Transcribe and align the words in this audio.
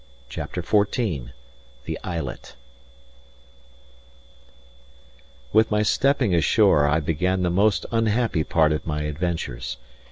CHAPTER 0.29 0.63
XIV 0.63 1.29
THE 1.85 1.99
ISLET 2.03 2.55
With 5.53 5.69
my 5.69 5.83
stepping 5.83 6.33
ashore 6.33 6.87
I 6.87 6.99
began 6.99 7.43
the 7.43 7.51
most 7.51 7.85
unhappy 7.91 8.43
part 8.43 8.71
of 8.71 8.87
my 8.87 9.03
adventures. 9.03 9.77